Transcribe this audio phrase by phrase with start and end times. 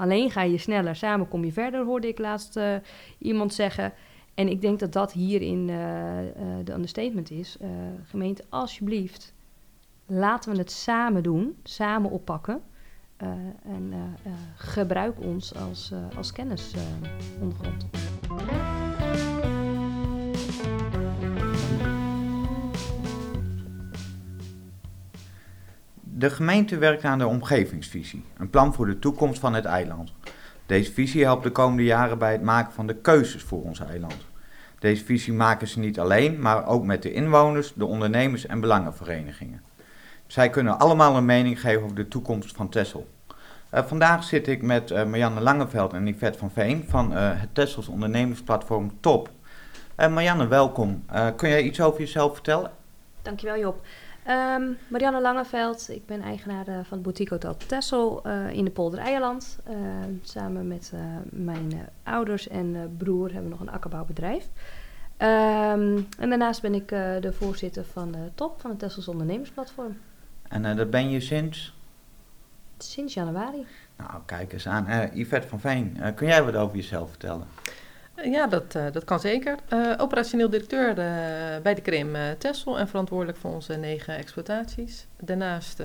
[0.00, 2.74] Alleen ga je sneller, samen kom je verder, hoorde ik laatst uh,
[3.18, 3.92] iemand zeggen.
[4.34, 5.76] En ik denk dat dat hierin uh,
[6.64, 7.56] de understatement is.
[8.04, 9.34] gemeente, alsjeblieft,
[10.06, 12.60] laten we het samen doen, samen oppakken.
[13.64, 13.92] en
[14.56, 17.86] gebruik ons als, als kennisondergrond.
[26.20, 30.12] De gemeente werkt aan de omgevingsvisie, een plan voor de toekomst van het eiland.
[30.66, 34.16] Deze visie helpt de komende jaren bij het maken van de keuzes voor ons eiland.
[34.78, 39.62] Deze visie maken ze niet alleen, maar ook met de inwoners, de ondernemers en belangenverenigingen.
[40.26, 43.08] Zij kunnen allemaal een mening geven over de toekomst van Texel.
[43.74, 47.54] Uh, vandaag zit ik met uh, Marianne Langeveld en Yvette van Veen van uh, het
[47.54, 49.30] Tessels ondernemersplatform TOP.
[49.96, 51.04] Marianne, welkom.
[51.36, 52.70] kun jij iets over jezelf vertellen?
[53.22, 53.84] Dankjewel Job.
[54.28, 58.70] Um, Marianne Langeveld, ik ben eigenaar uh, van het boutique hotel Tessel uh, in de
[58.70, 59.58] Polder Eierland.
[59.68, 59.74] Uh,
[60.22, 60.92] samen met
[61.30, 64.44] mijn ouders en broer hebben we nog een akkerbouwbedrijf.
[65.18, 69.98] Um, en daarnaast ben ik de voorzitter van de top van het Tessels ondernemersplatform.
[70.48, 71.74] En dat ben je sinds?
[72.78, 73.66] Sinds januari.
[73.96, 75.10] Nou, kijk eens aan.
[75.12, 77.46] Yvette van Veen, kun jij wat over jezelf vertellen?
[78.24, 79.56] Ja, dat, uh, dat kan zeker.
[79.72, 80.94] Uh, operationeel directeur uh,
[81.62, 85.06] bij de Krim Tessel en verantwoordelijk voor onze negen exploitaties.
[85.20, 85.78] Daarnaast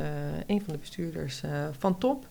[0.47, 1.41] een van de bestuurders
[1.79, 2.27] van TOP.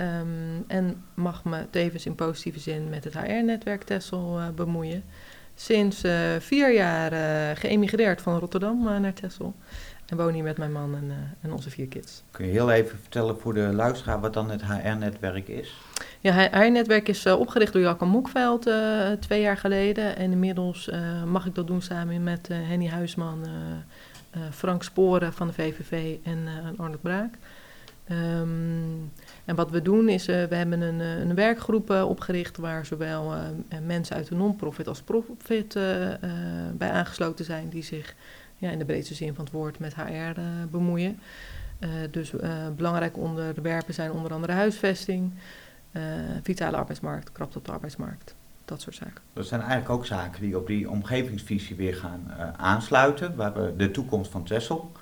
[0.00, 5.04] Um, en mag me tevens in positieve zin met het HR-netwerk Tessel bemoeien.
[5.54, 6.02] Sinds
[6.38, 7.12] vier jaar
[7.56, 9.54] geëmigreerd van Rotterdam naar Tessel.
[10.06, 12.22] En woon hier met mijn man en, en onze vier kids.
[12.30, 15.74] Kun je heel even vertellen voor de luisteraar wat dan het HR-netwerk is?
[16.22, 20.16] Ja, HR-netwerk is uh, opgericht door Jacco Moekveld uh, twee jaar geleden.
[20.16, 23.46] En inmiddels uh, mag ik dat doen samen met Henny Huisman,
[24.50, 27.34] Frank Sporen van de VVV en Arnold Braak.
[28.10, 29.12] Um,
[29.44, 33.32] en wat we doen is, we hebben een, een werkgroep opgericht waar zowel
[33.86, 35.78] mensen uit de non-profit als profit
[36.72, 38.14] bij aangesloten zijn die zich
[38.56, 41.20] ja, in de breedste zin van het woord met HR bemoeien.
[42.10, 42.32] dus
[42.76, 45.32] belangrijke onderwerpen zijn onder andere huisvesting,
[45.92, 46.02] uh,
[46.42, 48.34] vitale arbeidsmarkt, kracht op de arbeidsmarkt.
[48.64, 49.22] Dat soort zaken.
[49.32, 53.36] Dat zijn eigenlijk ook zaken die op die omgevingsvisie weer gaan uh, aansluiten.
[53.36, 54.92] We hebben de toekomst van Tessel.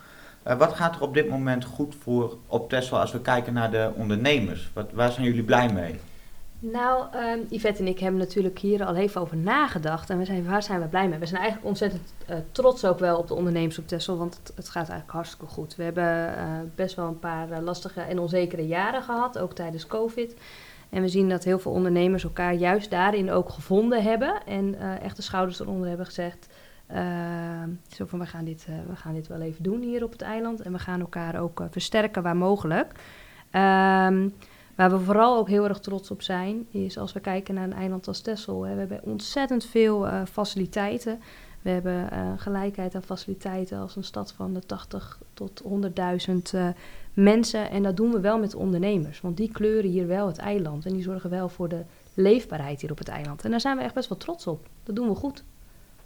[0.46, 3.70] Uh, wat gaat er op dit moment goed voor op Tessel als we kijken naar
[3.70, 4.70] de ondernemers?
[4.72, 6.00] Wat, waar zijn jullie blij mee?
[6.60, 10.10] Nou, um, Yvette en ik hebben natuurlijk hier al even over nagedacht.
[10.10, 11.18] En we zijn, waar zijn we blij mee?
[11.18, 14.52] We zijn eigenlijk ontzettend uh, trots ook wel op de ondernemers op Tessel, want het,
[14.54, 15.76] het gaat eigenlijk hartstikke goed.
[15.76, 16.44] We hebben uh,
[16.74, 20.34] best wel een paar lastige en onzekere jaren gehad, ook tijdens COVID.
[20.90, 24.46] En we zien dat heel veel ondernemers elkaar juist daarin ook gevonden hebben.
[24.46, 26.48] En uh, echt de schouders eronder hebben gezegd.
[26.92, 26.98] Uh,
[27.88, 30.22] zo van, we gaan, dit, uh, we gaan dit wel even doen hier op het
[30.22, 30.60] eiland.
[30.60, 32.86] En we gaan elkaar ook versterken waar mogelijk.
[33.52, 34.34] Um,
[34.74, 37.72] waar we vooral ook heel erg trots op zijn, is als we kijken naar een
[37.72, 38.62] eiland als Texel.
[38.62, 41.20] Hè, we hebben ontzettend veel faciliteiten.
[41.62, 46.58] We hebben gelijkheid aan faciliteiten als een stad van de 80 tot 100.000
[47.12, 47.70] mensen.
[47.70, 49.20] En dat doen we wel met ondernemers.
[49.20, 50.86] Want die kleuren hier wel het eiland.
[50.86, 51.82] En die zorgen wel voor de
[52.14, 53.44] leefbaarheid hier op het eiland.
[53.44, 54.68] En daar zijn we echt best wel trots op.
[54.82, 55.44] Dat doen we goed.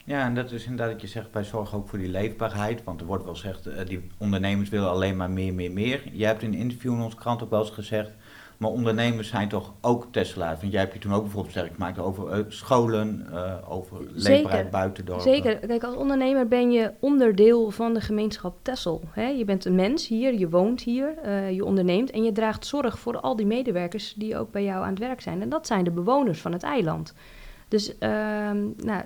[0.04, 2.84] Ja, en dat is inderdaad dat je zegt, wij zorgen ook voor die leefbaarheid.
[2.84, 6.02] Want er wordt wel gezegd, uh, die ondernemers willen alleen maar meer, meer, meer.
[6.12, 8.10] Jij hebt in een interview in ons krant ook wel eens gezegd,
[8.56, 10.56] maar ondernemers zijn toch ook Tesla.
[10.60, 14.70] Want jij hebt je toen ook bijvoorbeeld sterk gemaakt over uh, scholen, uh, over leefbaarheid
[14.70, 15.24] buiten dorpen.
[15.24, 15.58] Zeker.
[15.58, 19.02] Kijk, als ondernemer ben je onderdeel van de gemeenschap Tessel.
[19.10, 19.26] Hè?
[19.26, 22.98] Je bent een mens hier, je woont hier, uh, je onderneemt en je draagt zorg
[22.98, 25.42] voor al die medewerkers die ook bij jou aan het werk zijn.
[25.42, 27.14] En dat zijn de bewoners van het eiland.
[27.68, 29.02] Dus ehm, nou,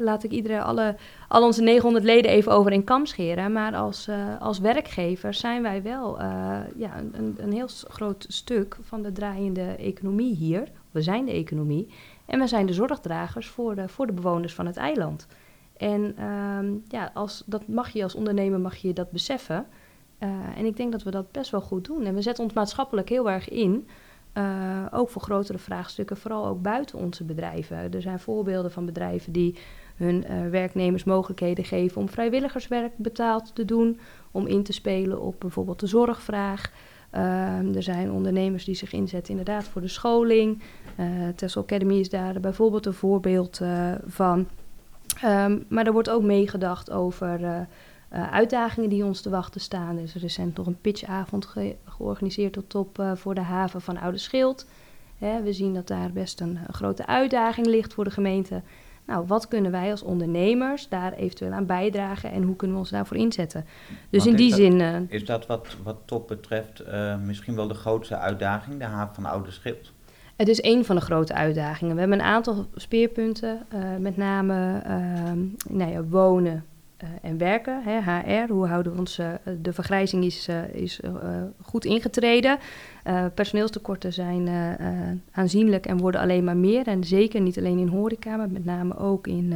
[0.00, 0.96] laat ik iedereen, alle,
[1.28, 3.52] al onze 900 leden even over in kam scheren.
[3.52, 8.76] Maar als, uh, als werkgever zijn wij wel uh, ja, een, een heel groot stuk
[8.82, 10.68] van de draaiende economie hier.
[10.90, 11.88] We zijn de economie.
[12.26, 15.26] En we zijn de zorgdragers voor de, voor de bewoners van het eiland.
[15.76, 19.66] En um, ja, als, dat mag je als ondernemer mag je dat beseffen.
[20.18, 22.04] Uh, en ik denk dat we dat best wel goed doen.
[22.04, 23.88] En we zetten ons maatschappelijk heel erg in.
[24.34, 27.92] Uh, ook voor grotere vraagstukken, vooral ook buiten onze bedrijven.
[27.92, 29.58] Er zijn voorbeelden van bedrijven die
[29.96, 33.98] hun uh, werknemers mogelijkheden geven om vrijwilligerswerk betaald te doen,
[34.30, 36.70] om in te spelen op bijvoorbeeld de zorgvraag.
[37.14, 40.62] Uh, er zijn ondernemers die zich inzetten inderdaad voor de scholing.
[41.00, 41.06] Uh,
[41.36, 43.60] Tessel Academy is daar bijvoorbeeld een voorbeeld
[44.06, 44.46] van.
[45.24, 47.66] Um, maar er wordt ook meegedacht over
[48.12, 49.96] uh, uitdagingen die ons te wachten staan.
[49.96, 53.98] Er is recent nog een pitchavond ge georganiseerd tot top uh, voor de haven van
[53.98, 54.66] Oude Schild.
[55.18, 58.62] Hè, we zien dat daar best een, een, grote uitdaging ligt voor de gemeente.
[59.06, 62.90] Nou, wat kunnen wij als ondernemers daar eventueel aan bijdragen en hoe kunnen we ons
[62.90, 63.64] daarvoor inzetten?
[64.10, 64.80] Dus Want in die dat, zin.
[64.80, 66.82] Uh, is dat wat, wat top betreft
[67.24, 69.92] misschien wel de grootste uitdaging, de haven van Oude Schild?
[70.36, 71.94] Het is een van de grote uitdagingen.
[71.94, 73.66] We hebben een aantal speerpunten,
[73.98, 76.64] met name uh, nou ja, wonen
[77.22, 78.52] en werken, hè, HR.
[78.52, 79.20] Hoe houden we ons,
[79.60, 81.00] de vergrijzing is, is
[81.62, 82.58] goed ingetreden.
[83.34, 84.48] personeelstekorten zijn
[85.32, 86.86] aanzienlijk en worden alleen maar meer.
[86.86, 89.54] En zeker niet alleen in horeca, maar met name ook in,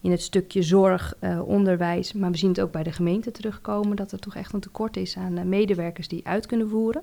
[0.00, 1.14] in het stukje zorg,
[1.44, 2.12] onderwijs.
[2.12, 4.96] Maar we zien het ook bij de gemeente terugkomen dat er toch echt een tekort
[4.96, 7.02] is aan medewerkers die uit kunnen voeren.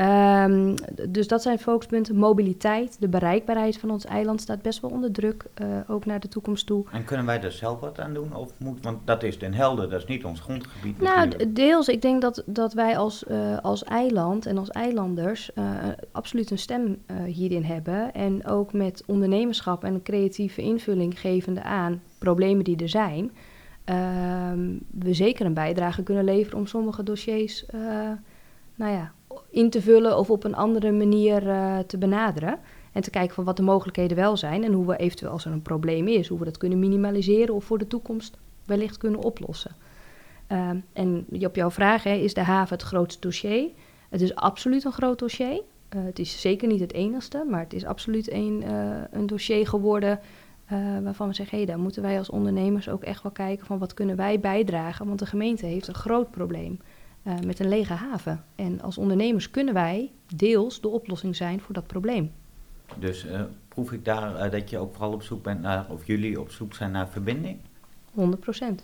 [0.00, 0.74] Um,
[1.08, 2.16] dus dat zijn focuspunten.
[2.16, 6.28] Mobiliteit, de bereikbaarheid van ons eiland staat best wel onder druk, uh, ook naar de
[6.28, 6.84] toekomst toe.
[6.92, 8.34] En kunnen wij daar zelf wat aan doen?
[8.34, 11.00] Of moet, want dat is Den Helder, dat is niet ons grondgebied.
[11.00, 11.56] Nou, natuurlijk.
[11.56, 11.88] deels.
[11.88, 15.64] Ik denk dat, dat wij als, uh, als eiland en als eilanders uh,
[16.12, 18.14] absoluut een stem hierin hebben.
[18.14, 23.30] En ook met ondernemerschap en een creatieve invulling gevende aan problemen die er zijn.
[23.84, 27.64] Ehm, we zeker een bijdrage kunnen leveren om sommige dossiers
[28.78, 29.12] nou ja,
[29.50, 32.58] in te vullen of op een andere manier uh, te benaderen.
[32.92, 35.52] En te kijken van wat de mogelijkheden wel zijn en hoe we eventueel als er
[35.52, 39.70] een probleem is, hoe we dat kunnen minimaliseren of voor de toekomst wellicht kunnen oplossen.
[40.52, 43.68] Uh, en op jouw vraag, hè, is de haven het grootste dossier?
[44.08, 45.62] Het is absoluut een groot dossier.
[45.96, 48.64] Uh, het is zeker niet het enigste, maar het is absoluut een,
[49.10, 50.20] een dossier geworden
[51.02, 53.78] waarvan we zeggen, hé, hey, daar moeten wij als ondernemers ook echt wel kijken van
[53.78, 56.80] wat kunnen wij bijdragen, want de gemeente heeft een groot probleem.
[57.22, 58.44] Uh, met een lege haven.
[58.54, 62.32] En als ondernemers kunnen wij deels de oplossing zijn voor dat probleem.
[62.98, 66.06] Dus uh, proef ik daar uh, dat je ook vooral op zoek bent naar, of
[66.06, 67.58] jullie op zoek zijn naar verbinding?
[68.14, 68.82] 100 procent.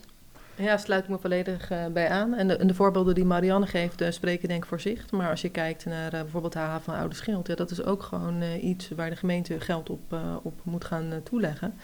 [0.56, 2.34] Ja, sluit ik me volledig bij aan.
[2.34, 5.10] En de, en de, voorbeelden die Marianne geeft, spreken denk ik voor zich.
[5.10, 8.02] Maar als je kijkt naar bijvoorbeeld de haven van Oude Schild, ja, dat is ook
[8.02, 11.74] gewoon iets waar de gemeente geld op, op moet gaan toeleggen.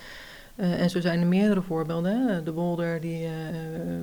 [0.55, 2.44] Uh, en zo zijn er meerdere voorbeelden.
[2.44, 3.31] De Wolder, die uh,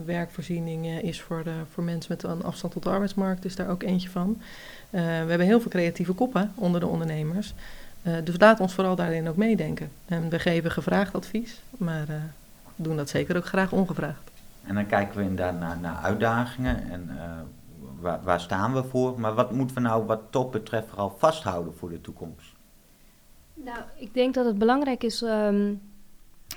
[0.06, 3.84] werkvoorziening uh, is voor, voor mensen met een afstand tot de arbeidsmarkt, is daar ook
[3.84, 4.38] eentje van.
[4.90, 7.54] we hebben heel veel creatieve koppen onder de ondernemers.
[8.24, 9.90] dus laat ons vooral daarin ook meedenken.
[10.06, 12.08] En we geven gevraagd advies, maar
[12.76, 14.32] doen dat zeker ook graag ongevraagd.
[14.64, 17.10] En dan kijken we inderdaad naar, naar uitdagingen en
[18.00, 19.20] waar, waar, staan we voor.
[19.20, 22.52] Maar wat moeten we nou wat top betreft vooral vasthouden voor de toekomst?
[23.54, 25.22] Nou, ik denk dat het belangrijk is...
[25.22, 25.82] Um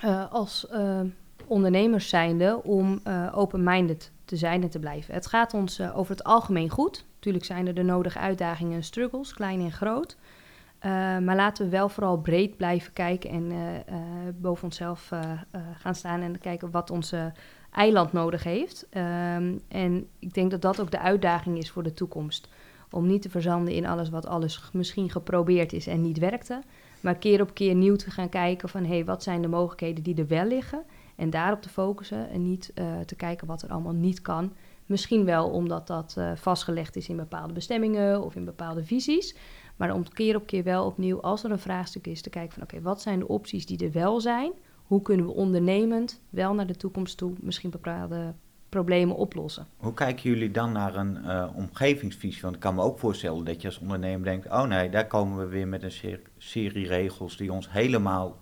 [0.05, 0.99] uh, als uh,
[1.47, 5.13] ondernemers zijnde om uh, open-minded te zijn en te blijven.
[5.13, 7.05] Het gaat ons over het algemeen goed.
[7.13, 10.17] Natuurlijk zijn er de nodige uitdagingen en struggles, klein en groot.
[11.23, 13.51] maar laten we wel vooral breed blijven kijken en
[14.41, 15.09] boven onszelf
[15.77, 17.33] gaan staan en kijken wat onze
[17.71, 18.87] eiland nodig heeft.
[18.93, 22.47] Um, en ik denk dat dat ook de uitdaging is voor de toekomst.
[22.91, 26.61] Om niet te verzanden in alles wat alles misschien geprobeerd is en niet werkte.
[27.01, 28.83] Maar keer op keer nieuw te gaan kijken van...
[28.83, 30.83] hé, hey, wat zijn de mogelijkheden die er wel liggen?
[31.15, 34.53] En daarop te focussen en niet uh, te kijken wat er allemaal niet kan.
[34.85, 39.35] Misschien wel omdat dat uh, vastgelegd is in bepaalde bestemmingen of in bepaalde visies.
[39.75, 42.63] Maar om keer op keer wel opnieuw, als er een vraagstuk is, te kijken van...
[42.63, 44.51] oké, wat zijn de opties die er wel zijn?
[44.83, 48.33] Hoe kunnen we ondernemend wel naar de toekomst toe misschien bepaalde
[48.71, 49.67] problemen oplossen.
[49.77, 52.41] Hoe kijken jullie dan naar een uh, omgevingsvisie?
[52.41, 55.37] Want ik kan me ook voorstellen dat je als ondernemer denkt: oh nee, daar komen
[55.37, 58.37] we weer met een serie, serie regels die ons helemaal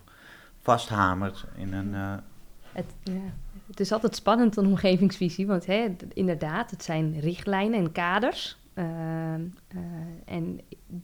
[0.62, 1.94] vasthamert in een.
[1.94, 2.14] Uh...
[2.72, 3.34] Het, ja.
[3.68, 8.58] het, is altijd spannend, een omgevingsvisie, want hè, inderdaad, het zijn richtlijnen en kaders.
[8.80, 9.34] Uh,
[10.26, 10.60] en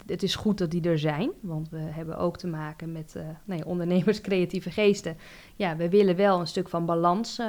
[0.05, 3.23] het is goed dat die er zijn, want we hebben ook te maken met uh,
[3.45, 5.17] nou ja, ondernemers, creatieve geesten.
[5.55, 7.45] Ja, we willen wel een stuk van balans uh,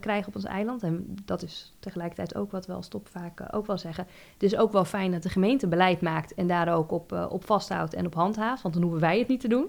[0.00, 0.82] krijgen op ons eiland.
[0.82, 4.06] En dat is tegelijkertijd ook wat we als top vaak ook wel zeggen.
[4.32, 7.44] Het is ook wel fijn dat de gemeente beleid maakt en daar ook op, op
[7.44, 8.62] vasthoudt en op handhaaft.
[8.62, 9.68] Want dan hoeven wij het niet te doen.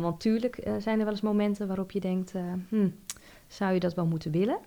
[0.00, 2.32] want tuurlijk zijn er wel eens momenten waarop je denkt,
[2.68, 2.88] hm,
[3.46, 4.58] zou je dat wel moeten willen?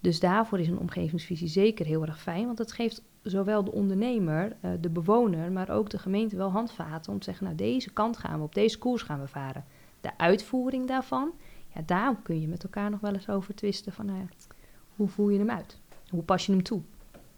[0.00, 4.56] Dus daarvoor is een omgevingsvisie zeker heel erg fijn, want het geeft zowel de ondernemer,
[4.64, 8.16] uh, de bewoner, maar ook de gemeente wel handvaten om te zeggen, nou deze kant
[8.16, 9.64] gaan we, op deze koers gaan we varen.
[10.00, 11.30] De uitvoering daarvan,
[11.74, 14.28] ja, daar kun je met elkaar nog wel eens over twisten van, nou
[14.96, 15.78] hoe voer je hem uit?
[16.10, 16.80] Hoe pas je hem toe?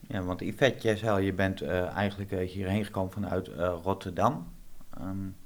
[0.01, 3.49] Ja, want Yvette, jij zei je bent uh, eigenlijk uh, hierheen gekomen vanuit
[3.83, 4.47] Rotterdam.
[5.01, 5.37] Um,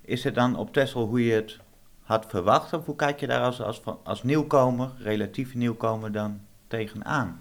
[0.00, 1.58] is het dan op Texel hoe je het
[2.00, 2.72] had verwacht?
[2.72, 7.40] Of hoe kijk je daar als, als, als nieuwkomer, relatief nieuwkomer dan tegenaan?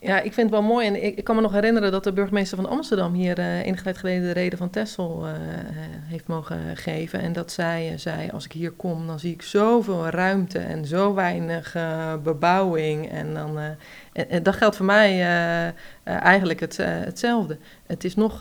[0.00, 0.86] Ja, ik vind het wel mooi.
[0.86, 3.98] En ik, kan me nog herinneren dat de burgemeester van Amsterdam hier uh, enige tijd
[3.98, 5.32] geleden de reden van Tessel uh,
[6.04, 7.20] heeft mogen geven.
[7.20, 11.14] En dat zij zei, als ik hier kom, dan zie ik zoveel ruimte en zo
[11.14, 11.76] weinig
[12.22, 13.10] bebouwing.
[13.10, 13.58] En, dan,
[14.12, 15.22] en, dat geldt voor mij
[16.04, 17.58] eigenlijk het, hetzelfde.
[17.86, 18.40] Het is nog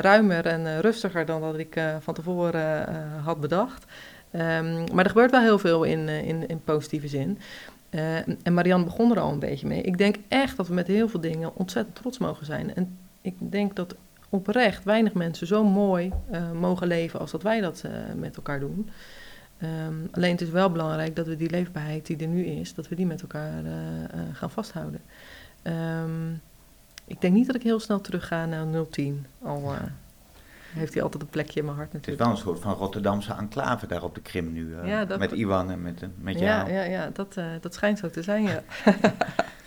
[0.00, 2.88] ruimer en rustiger dan dat ik van tevoren
[3.22, 3.84] had bedacht.
[4.32, 7.38] Um, maar er gebeurt wel heel veel in, in, in positieve zin.
[7.90, 9.82] Uh, en Marianne begon er al een beetje mee.
[9.82, 12.74] Ik denk echt dat we met heel veel dingen ontzettend trots mogen zijn.
[12.74, 13.94] En ik denk dat
[14.28, 18.60] oprecht weinig mensen zo mooi eh, mogen leven als dat wij dat eh, met elkaar
[18.60, 18.88] doen.
[19.58, 22.88] Ehm, alleen het is wel belangrijk dat we die leefbaarheid die er nu is, dat
[22.88, 25.00] we die met elkaar eh, eh, gaan vasthouden.
[25.62, 26.32] Ehm,
[27.04, 29.26] ik denk niet dat ik heel snel terug ga naar 010.
[29.42, 29.82] Al eh,
[30.76, 32.24] heeft hij altijd een plekje in mijn hart Het is natuurlijk.
[32.44, 34.74] wel een soort van Rotterdamse enclave daar op de Krim nu.
[34.76, 36.72] eh, Ja, dat- met Iwan en met, eh, met ja, jou.
[36.72, 38.62] ja, ja dat, eh, dat schijnt zo te zijn, ja.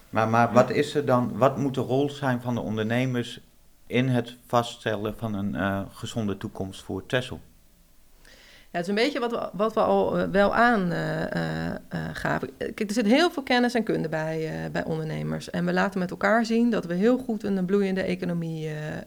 [0.09, 3.39] Maar, maar wat is er dan, wat moet de rol zijn van de ondernemers
[3.87, 7.39] in het vaststellen van een gezonde toekomst voor Texel?
[8.71, 12.49] Het is een beetje wat we, wat we al eh, wel aangaven.
[12.57, 15.49] Kijk, er zit heel veel kennis en kunde bij, eh, bij ondernemers.
[15.49, 19.03] En we laten met elkaar zien dat we heel goed een bloeiende economie eh, eh,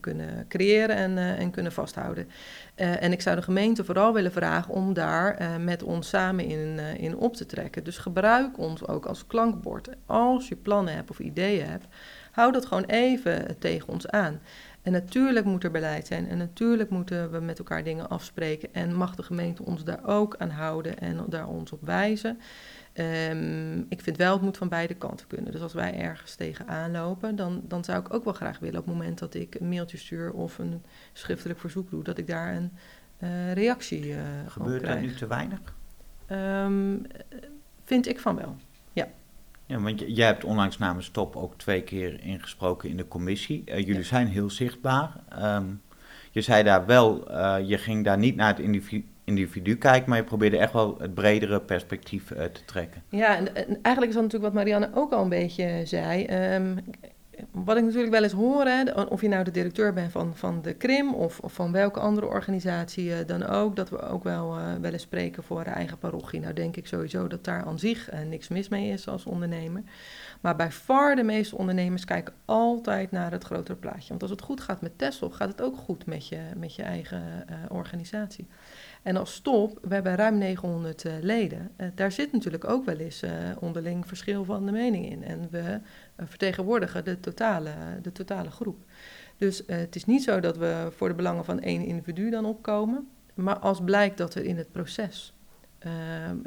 [0.00, 2.28] kunnen creëren en, eh, en kunnen vasthouden.
[2.74, 6.44] Eh, en ik zou de gemeente vooral willen vragen om daar eh, met ons samen
[6.44, 7.84] in, eh, in op te trekken.
[7.84, 9.88] Dus gebruik ons ook als klankbord.
[10.06, 11.86] Als je plannen hebt of ideeën hebt,
[12.30, 14.40] hou dat gewoon even tegen ons aan.
[14.84, 18.74] En natuurlijk moet er beleid zijn en natuurlijk moeten we met elkaar dingen afspreken.
[18.74, 22.38] En mag de gemeente ons daar ook aan houden en daar ons op wijzen.
[22.92, 25.52] Ehm, ik vind wel, het moet van beide kanten kunnen.
[25.52, 28.86] Dus als wij ergens tegenaan lopen, dan, dan zou ik ook wel graag willen op
[28.86, 32.56] het moment dat ik een mailtje stuur of een schriftelijk verzoek doe, dat ik daar
[32.56, 32.72] een
[33.18, 34.14] eh, reactie
[34.44, 35.00] op Gebeurt dat krijg.
[35.00, 35.60] nu te weinig?
[36.26, 36.96] Ehm,
[37.84, 38.56] vind ik van wel.
[39.66, 43.62] Ja, want jij hebt onlangs namens Top ook twee keer ingesproken in de commissie.
[43.64, 44.02] Eh, jullie Ja.
[44.02, 45.12] zijn heel zichtbaar.
[45.28, 45.64] Ehm,
[46.30, 50.18] je zei daar wel, eh, je ging daar niet naar het individu, individu kijken, maar
[50.18, 53.02] je probeerde echt wel het bredere perspectief eh, te trekken.
[53.08, 56.24] Ja, en, en eigenlijk is dat natuurlijk wat Marianne ook al een beetje zei.
[56.24, 56.76] Ehm,
[57.50, 60.36] wat ik natuurlijk wel eens hoor, hè, de- of je nou de directeur bent van,
[60.36, 64.24] van de Krim of, of van welke andere organisatie eh, dan ook, dat we ook
[64.24, 66.40] wel, eh, wel eens spreken voor eigen parochie.
[66.40, 69.82] Nou denk ik sowieso dat daar aan zich eh, niks mis mee is als ondernemer.
[70.44, 74.08] Maar bij far de meeste ondernemers kijken altijd naar het grotere plaatje.
[74.08, 76.82] Want als het goed gaat met Tesla, gaat het ook goed met je, met je
[76.82, 78.46] eigen eh, organisatie.
[79.02, 81.70] En als stop, we hebben ruim 900 eh, leden.
[81.76, 83.22] Eh, daar zit natuurlijk ook wel eens
[83.58, 85.24] onderling verschil van de mening in.
[85.24, 85.80] En we
[86.16, 87.70] vertegenwoordigen de totale,
[88.02, 88.84] de totale groep.
[89.36, 93.08] Dus het is niet zo dat we voor de belangen van één individu dan opkomen.
[93.34, 95.33] Maar als blijkt dat er in het proces
[95.84, 95.92] eh,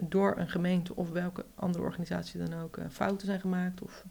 [0.02, 4.06] door een gemeente of welke andere organisatie dan ook eh, fouten zijn gemaakt of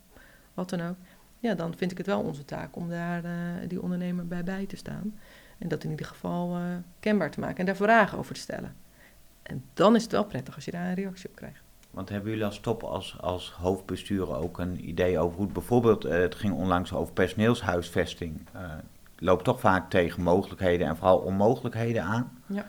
[0.55, 0.97] wat dan ook.
[1.39, 3.33] Ja, dan vind ik het wel onze taak om daar eh,
[3.69, 5.19] die ondernemer bij bij te staan.
[5.59, 6.63] En dat in ieder geval eh,
[7.01, 8.75] kenbaar te maken en daar vragen over te stellen.
[9.43, 11.61] En dan is het wel prettig als je daar een reactie op krijgt.
[11.91, 16.03] Want hebben jullie als Top, als, als hoofdbestuur ook een idee over hoe het bijvoorbeeld,
[16.03, 18.41] het ging onlangs over personeelshuisvesting,
[19.19, 22.43] loopt toch vaak tegen mogelijkheden en vooral onmogelijkheden aan.
[22.47, 22.67] Ja.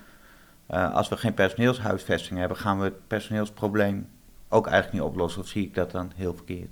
[0.68, 4.10] Eh, als we geen personeelshuisvesting hebben, gaan we het personeelsprobleem
[4.50, 5.42] ook eigenlijk niet oplossen.
[5.42, 6.72] Of zie ik dat dan heel verkeerd?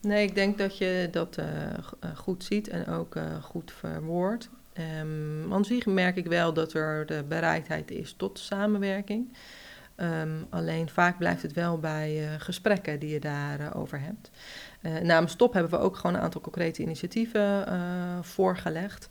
[0.00, 1.78] Nee, ik denk dat je dat eh, eh,
[2.14, 4.50] goed ziet en ook goed verwoordt.
[4.72, 9.32] Ehm aan zich merk ik wel dat er de bereidheid is tot samenwerking.
[9.94, 14.30] Ehm, alleen vaak blijft het wel bij gesprekken die je daarover over hebt.
[14.80, 17.66] Eh, namens Stop hebben we ook gewoon een aantal concrete initiatieven
[18.24, 19.08] voorgelegd.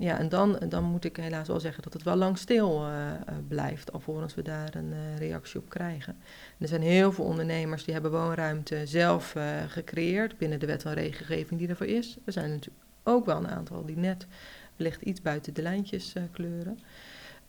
[0.00, 3.10] Ja, en dan, dan moet ik helaas wel zeggen dat het wel lang stil eh,
[3.10, 3.16] eh,
[3.48, 6.16] blijft, alvorens we daar een eh, reactie op krijgen.
[6.58, 10.94] Er zijn heel veel ondernemers die hebben woonruimte zelf eh, gecreëerd binnen de wet en
[10.94, 12.16] regelgeving die ervoor is.
[12.24, 14.26] Er zijn natuurlijk ook wel een aantal die net
[14.76, 16.78] wellicht iets buiten de lijntjes eh, kleuren.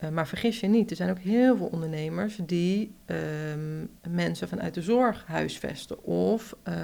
[0.01, 4.73] Eh, maar vergis je niet, er zijn ook heel veel ondernemers die ehm, mensen vanuit
[4.73, 6.75] de zorg huisvesten of eh,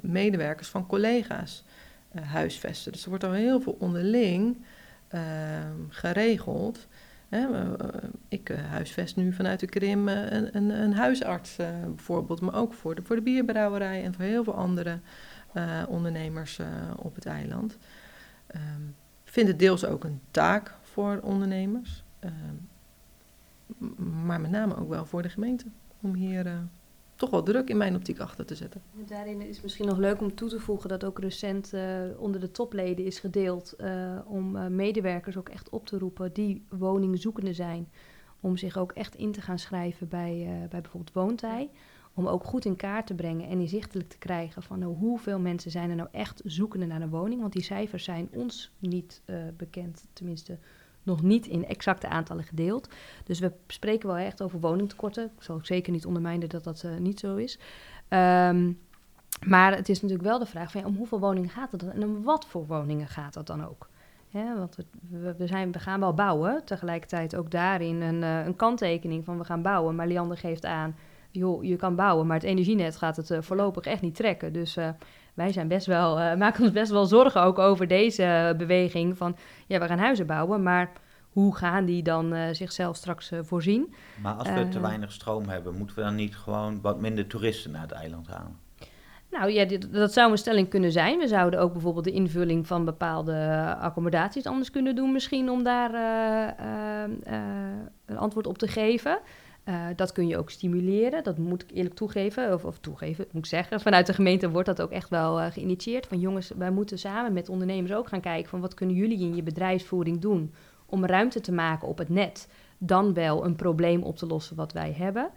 [0.00, 1.64] medewerkers van collega's
[2.10, 2.92] eh, huisvesten.
[2.92, 4.56] Dus er wordt al heel veel onderling
[5.18, 6.86] ehm, geregeld.
[7.28, 7.68] Hè, eh,
[8.28, 12.54] ik eh, huisvest nu vanuit de Krim eh, een, een, een huisarts eh, bijvoorbeeld, maar
[12.54, 14.98] ook voor de, voor de bierbrouwerij en voor heel veel andere
[15.52, 16.66] eh, ondernemers eh,
[16.96, 17.78] op het eiland.
[18.46, 18.82] Ehm,
[19.24, 22.54] Ik vind het deels ook een taak voor ondernemers, ehm,
[24.26, 25.64] maar met name ook wel voor de gemeente
[26.00, 26.52] om hier eh,
[27.16, 28.82] toch wel druk in mijn optiek achter te zetten.
[29.06, 32.50] Daarin is misschien nog leuk om toe te voegen dat ook recent eh, onder de
[32.50, 37.88] topleden is gedeeld eh, om eh, medewerkers ook echt op te roepen die woningzoekende zijn.
[38.40, 41.70] Om zich ook echt in te gaan schrijven bij, bij bijvoorbeeld Woontij.
[42.14, 45.70] Om ook goed in kaart te brengen en inzichtelijk te krijgen van nou, hoeveel mensen
[45.70, 47.40] zijn er nou echt zoekende naar een woning.
[47.40, 49.22] Want die cijfers zijn ons niet
[49.56, 50.58] bekend, tenminste
[51.04, 52.88] nog niet in exacte aantallen gedeeld.
[53.24, 55.24] Dus we spreken wel echt over woningtekorten.
[55.36, 57.58] Ik zal ook zeker niet ondermijnen dat dat eh, niet zo is.
[58.08, 58.72] Ehm,
[59.46, 62.02] maar het is natuurlijk wel de vraag van om hoeveel woningen gaat het dan en
[62.02, 63.88] om wat voor woningen gaat dat dan ook?
[64.32, 64.76] Want
[65.10, 69.44] we, zijn, we gaan wel bouwen, tegelijkertijd ook daarin een, eh, een kanttekening van we
[69.44, 69.94] gaan bouwen.
[69.94, 70.96] Maar Liander geeft aan,
[71.30, 74.52] joh, je kan bouwen, maar het energienet gaat het eh, voorlopig echt niet trekken.
[74.52, 74.76] Dus
[75.34, 79.36] wij zijn best wel, uh, maken ons best wel zorgen ook over deze beweging van
[79.66, 80.92] ja, we gaan huizen bouwen, maar
[81.30, 83.94] hoe gaan die dan uh, zichzelf straks uh, voorzien?
[84.22, 87.70] Maar als we te weinig stroom hebben, moeten we dan niet gewoon wat minder toeristen
[87.70, 88.58] naar het eiland halen?
[89.30, 91.18] Nou ja, dit, dat zou een stelling kunnen zijn.
[91.18, 95.94] We zouden ook bijvoorbeeld de invulling van bepaalde accommodaties anders kunnen doen, misschien om daar
[98.06, 99.18] een antwoord op te geven.
[99.68, 101.22] Uh, dat kun je ook stimuleren.
[101.22, 103.80] Dat moet ik eerlijk toegeven, of, of toegeven, moet ik zeggen.
[103.80, 106.06] Vanuit de gemeente wordt dat ook echt wel uh, geïnitieerd.
[106.06, 109.34] Van jongens, wij moeten samen met ondernemers ook gaan kijken van wat kunnen jullie in
[109.34, 110.54] je bedrijfsvoering doen
[110.86, 112.48] om ruimte te maken op het net.
[112.78, 115.30] Dan wel een probleem op te lossen wat wij hebben.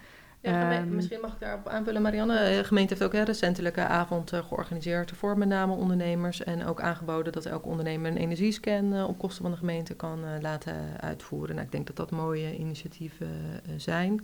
[0.52, 2.56] Ja, um, misschien mag ik daarop aanvullen, Marianne.
[2.58, 6.44] De gemeente heeft ook een recentelijke avond uh, georganiseerd voor met name ondernemers.
[6.44, 10.20] En ook aangeboden dat elke ondernemer een energiescan uh, op kosten van de gemeente kan
[10.24, 11.56] uh, laten uitvoeren.
[11.56, 13.30] Nou, ik denk dat dat mooie initiatieven
[13.78, 14.22] zijn.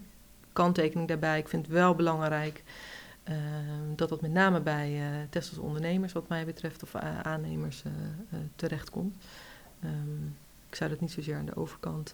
[0.54, 2.64] Kanttekening daarbij, ik vind het wel belangrijk
[3.24, 7.84] ehm, dat dat met name bij testers ondernemers, wat mij betreft, of aannemers
[8.56, 9.16] terechtkomt.
[9.84, 10.36] Um,
[10.70, 12.14] ik zou dat niet zozeer aan de overkant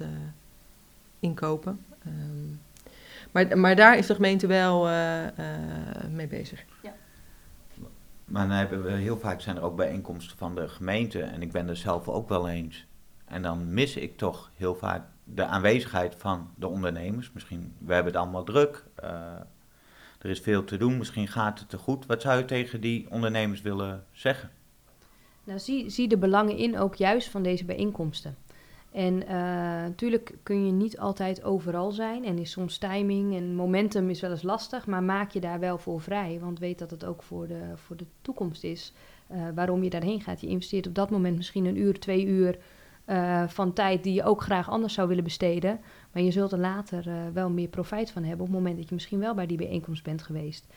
[1.20, 1.86] inkopen.
[2.08, 2.60] Um,
[3.32, 5.30] maar, maar daar is de gemeente wel uh, uh,
[6.12, 6.66] mee bezig.
[6.82, 6.94] Ja.
[8.26, 11.22] Maar dan hebben we heel vaak zijn er ook bijeenkomsten van de gemeente.
[11.22, 12.86] En ik ben er zelf ook wel eens.
[13.26, 17.32] En dan mis ik toch heel vaak de aanwezigheid van de ondernemers.
[17.32, 18.84] Misschien, we hebben het allemaal druk.
[19.04, 19.10] Uh,
[20.20, 20.98] er is veel te doen.
[20.98, 22.06] Misschien gaat het te goed.
[22.06, 24.50] Wat zou je tegen die ondernemers willen zeggen?
[25.44, 28.36] Nou, zie, zie de belangen in ook juist van deze bijeenkomsten.
[28.92, 29.30] En uh,
[29.82, 34.32] natuurlijk kun je niet altijd overal zijn en is soms timing en momentum is wel
[34.32, 37.48] eens lastig, maar maak je daar wel voor vrij, want weet dat het ook voor
[37.48, 38.94] de, voor de toekomst is
[39.32, 40.42] uh, waarom je daarheen gaat.
[40.42, 42.58] Je investeert op dat moment misschien een uur, twee uur
[43.06, 45.80] uh, van tijd die je ook graag anders zou willen besteden,
[46.12, 48.96] maar je zult er later wel meer profijt van hebben op het moment dat je
[48.96, 50.68] misschien wel bij die bijeenkomst bent geweest.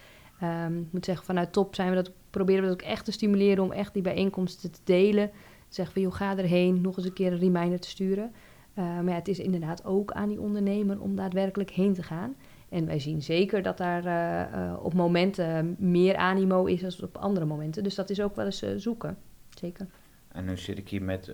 [0.43, 3.13] Um, ik moet zeggen, vanuit top zijn we dat, proberen we dat ook echt te
[3.13, 5.31] stimuleren om echt die bijeenkomsten te delen
[5.75, 8.33] zeggen van, joh, ga erheen, nog eens een keer een reminder te sturen.
[8.79, 12.35] Uh, maar ja, het is inderdaad ook aan die ondernemer om daadwerkelijk heen te gaan.
[12.69, 17.17] En wij zien zeker dat daar uh, uh, op momenten meer animo is dan op
[17.17, 17.83] andere momenten.
[17.83, 19.17] Dus dat is ook wel eens zoeken,
[19.51, 19.87] zeker.
[20.29, 21.33] En nu zit ik hier met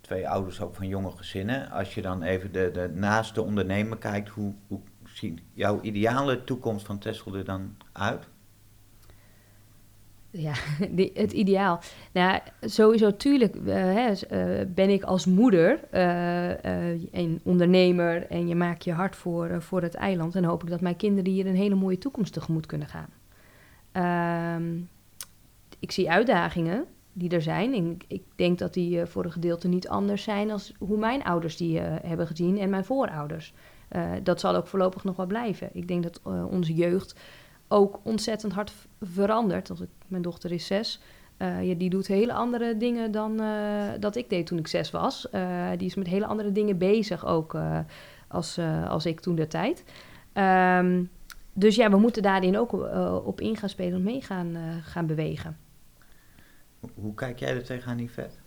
[0.00, 1.70] twee ouders ook van jonge gezinnen.
[1.70, 6.86] Als je dan even de, de naaste ondernemer kijkt, hoe, hoe ziet jouw ideale toekomst
[6.86, 8.28] van Tesla er dan uit?
[10.30, 10.52] Ja,
[11.14, 11.80] het ideaal.
[12.12, 16.48] Nou, sowieso, tuurlijk uh, hè, uh, ben ik als moeder uh,
[17.12, 20.34] een ondernemer en je maakt je hart voor, voor het eiland.
[20.34, 23.08] En hoop ik dat mijn kinderen hier een hele mooie toekomst tegemoet kunnen gaan.
[23.92, 24.78] Ehm,
[25.78, 27.74] ik zie uitdagingen die er zijn.
[27.74, 31.56] En ik denk dat die voor een gedeelte niet anders zijn als hoe mijn ouders
[31.56, 33.54] die hebben gezien en mijn voorouders.
[34.22, 35.70] dat zal ook voorlopig nog wel blijven.
[35.72, 37.14] Ik denk dat onze jeugd
[37.72, 39.70] ook ontzettend hard veranderd.
[39.70, 41.00] Als ik, mijn dochter is zes.
[41.38, 44.90] Uh, ja, die doet hele andere dingen dan uh, dat ik deed toen ik zes
[44.90, 45.26] was.
[45.32, 47.56] Uh, die is met hele andere dingen bezig ook
[48.28, 49.84] als, als ik toen de tijd.
[50.34, 51.10] Um,
[51.52, 52.72] dus ja, we moeten daarin ook
[53.24, 55.56] op in gaan spelen en mee gaan, gaan bewegen.
[56.94, 58.38] Hoe kijk jij er tegenaan, Yvette?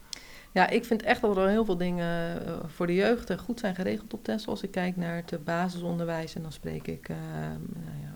[0.51, 4.13] Ja, ik vind echt dat er heel veel dingen voor de jeugd goed zijn geregeld
[4.13, 4.51] op Tesla.
[4.51, 8.12] Als ik kijk naar het basisonderwijs en dan spreek ik nou ja,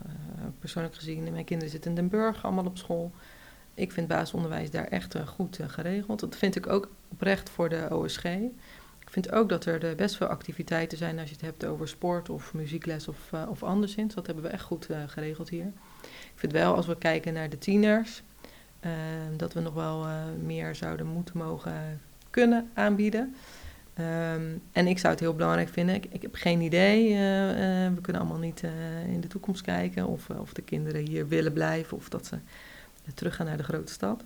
[0.58, 3.12] persoonlijk gezien, mijn kinderen zitten in Den Burg allemaal op school.
[3.74, 6.20] Ik vind basisonderwijs daar echt uh, goed uh, geregeld.
[6.20, 8.24] Dat vind ik ook oprecht voor de OSG.
[8.24, 12.28] Ik vind ook dat er best veel activiteiten zijn als je het hebt over sport
[12.28, 14.14] of muziekles of, of anderszins.
[14.14, 15.72] Dat hebben we echt goed geregeld hier.
[16.02, 18.22] Ik vind wel, als we kijken naar de tieners,
[19.36, 20.06] dat we nog wel
[20.42, 23.34] meer zouden moeten mogen kunnen aanbieden.
[24.00, 25.94] Um, en ik zou het heel belangrijk vinden.
[25.94, 27.10] Ik, heb geen idee.
[27.10, 30.06] Uh, uh, we kunnen allemaal niet uh, in de toekomst kijken.
[30.06, 31.96] Of, of de kinderen hier willen blijven.
[31.96, 32.38] Of dat ze
[33.14, 34.24] teruggaan naar de grote stad.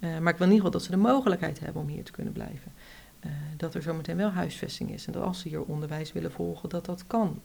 [0.00, 2.32] maar ik wil in ieder geval dat ze de mogelijkheid hebben om hier te kunnen
[2.32, 2.72] blijven.
[3.56, 5.06] dat er zometeen wel huisvesting is.
[5.06, 7.40] En dat als ze hier onderwijs willen volgen, dat dat kan.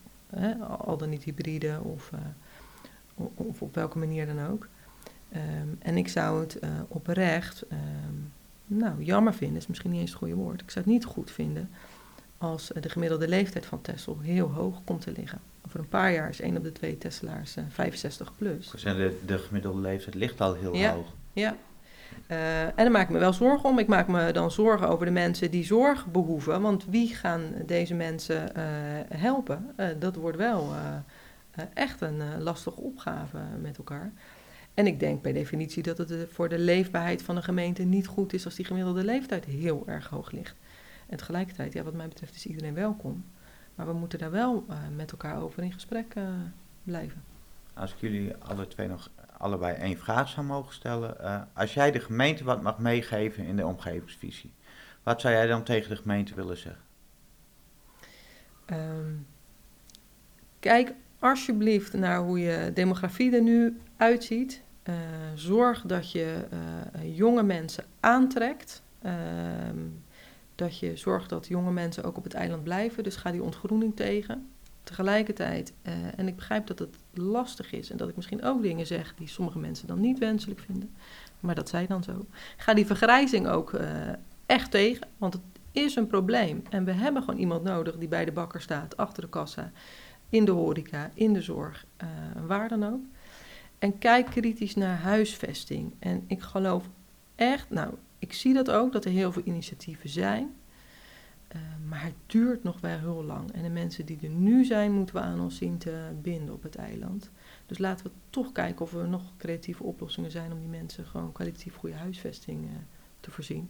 [0.86, 2.12] al dan niet hybride of,
[3.36, 4.68] of op welke manier dan ook.
[5.36, 7.66] Um, en ik zou het oprecht.
[7.72, 8.32] Um,
[8.68, 10.62] nou, jammer vinden is misschien niet eens het goede woord.
[10.62, 11.70] Ik zou het niet goed vinden
[12.38, 15.40] als de gemiddelde leeftijd van Tesla heel hoog komt te liggen.
[15.66, 18.70] Over een paar jaar is één op de twee Tesla's 65 plus.
[18.72, 21.14] Dus de, de gemiddelde leeftijd ligt al heel ja, hoog.
[21.34, 21.56] Ja.
[22.28, 23.80] Uh, en daar maak ik me wel zorgen om.
[23.80, 26.62] Ik maak me dan zorgen over de mensen die zorg behoeven.
[26.62, 28.64] Want wie gaan deze mensen uh,
[29.20, 29.74] helpen?
[29.78, 30.74] Uh, dat wordt wel
[31.74, 34.12] echt een lastige opgave met elkaar.
[34.78, 38.34] En ik denk per definitie dat het voor de leefbaarheid van een gemeente niet goed
[38.34, 40.56] is als die gemiddelde leeftijd heel erg hoog ligt.
[41.08, 43.26] En tegelijkertijd, ja, wat mij betreft is iedereen welkom.
[43.76, 46.24] Maar we moeten daar wel uh, met elkaar over in gesprek uh,
[46.84, 47.24] blijven.
[47.74, 51.20] Als ik jullie alle twee nog allebei één vraag zou mogen stellen.
[51.20, 54.54] Eh, als jij de gemeente wat mag meegeven in de omgevingsvisie,
[55.04, 56.84] wat zou jij dan tegen de gemeente willen zeggen?
[58.66, 59.14] Ehm,
[60.60, 64.66] kijk alsjeblieft naar hoe je demografie er nu uitziet.
[64.90, 64.96] Uh,
[65.36, 68.82] zorg dat je uh, jonge mensen aantrekt.
[69.02, 69.78] Ehm,
[70.56, 73.04] dat je zorgt dat jonge mensen ook op het eiland blijven.
[73.04, 74.50] Dus ga die ontgroening tegen.
[74.84, 78.88] Tegelijkertijd, uh, en ik begrijp dat het lastig is en dat ik misschien ook dingen
[78.88, 80.96] zeg die sommige mensen dan niet wenselijk vinden.
[81.40, 82.26] Maar dat zij dan zo.
[82.58, 83.80] Ga die vergrijzing ook
[84.46, 86.64] echt tegen, want het is een probleem.
[86.70, 89.72] En we hebben gewoon iemand nodig die bij de bakker staat, achter de kassa,
[90.30, 91.86] in de horeca, in de zorg,
[92.48, 93.02] waar dan ook.
[93.80, 95.94] En kijk kritisch naar huisvesting.
[96.00, 96.90] En ik geloof
[97.36, 100.56] echt, nou, ik zie dat ook, dat er heel veel initiatieven zijn.
[101.56, 103.52] Uh, maar het duurt nog wel heel lang.
[103.52, 106.64] En de mensen die er nu zijn, moeten we aan ons zien te binden op
[106.64, 107.32] het eiland.
[107.66, 111.32] Dus laten we toch kijken of er nog creatieve oplossingen zijn om die mensen gewoon
[111.32, 112.70] kwalitatief goede huisvesting uh,
[113.20, 113.70] te voorzien.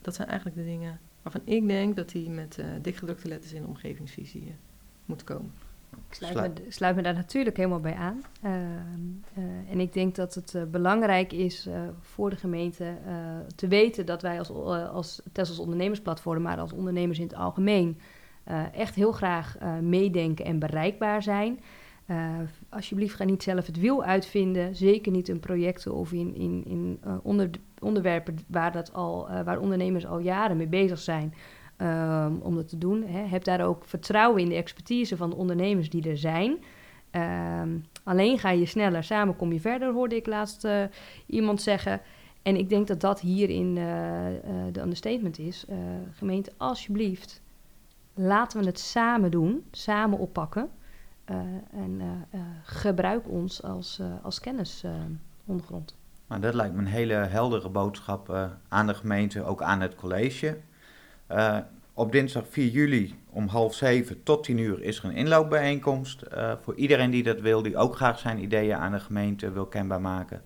[0.00, 3.62] Dat zijn eigenlijk de dingen waarvan ik denk dat die met uh, dikgedrukte letters in
[3.62, 4.54] de omgevingsvisie
[5.04, 5.52] moeten komen.
[6.08, 8.22] Ik sluit me, sluit me, daar natuurlijk helemaal bij aan.
[8.44, 11.68] Uh, uh, en ik denk dat het uh, belangrijk is
[12.00, 12.94] voor de gemeente
[13.56, 14.50] te weten dat wij als,
[14.92, 17.98] als Tessels ondernemersplatform, maar als ondernemers in het algemeen,
[18.72, 21.60] echt heel graag meedenken en bereikbaar zijn.
[22.68, 24.76] alsjeblieft, ga niet zelf het wiel uitvinden.
[24.76, 30.06] Zeker niet in projecten of in, in, in onder, onderwerpen waar, dat al, waar ondernemers
[30.06, 31.34] al jaren mee bezig zijn.
[31.82, 33.02] Um, om dat te doen.
[33.06, 33.20] Hè.
[33.20, 36.58] Heb daar ook vertrouwen in de expertise van de ondernemers die er zijn.
[37.62, 40.82] Um, alleen ga je sneller, samen kom je verder, hoorde ik laatst uh,
[41.26, 42.00] iemand zeggen.
[42.42, 44.40] En ik denk dat dat hierin uh, uh,
[44.72, 45.64] de understatement is.
[46.12, 47.42] gemeente, alsjeblieft,
[48.14, 50.68] laten we het samen doen, samen oppakken.
[51.70, 52.00] en
[52.62, 55.96] gebruik ons als, als kennisondergrond.
[56.26, 60.58] Nou, dat lijkt me een hele heldere boodschap aan de gemeente, ook aan het college.
[61.32, 61.56] Uh,
[61.94, 66.22] op dinsdag 4 juli om half zeven tot 10 uur is er een inloopbijeenkomst.
[66.34, 69.66] Uh, voor iedereen die dat wil, die ook graag zijn ideeën aan de gemeente wil
[69.66, 70.42] kenbaar maken.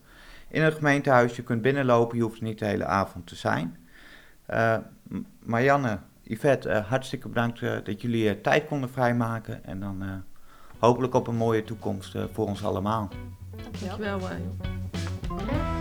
[0.48, 3.76] In het gemeentehuis, je kunt binnenlopen, je hoeft niet de hele avond te zijn.
[4.50, 4.76] Uh,
[5.38, 9.64] Marianne, Yvette, hartstikke bedankt dat jullie tijd konden vrijmaken.
[9.64, 10.24] En dan
[10.78, 13.08] hopelijk op een mooie toekomst voor ons allemaal.
[13.62, 15.73] Dankjewel, Dankjewel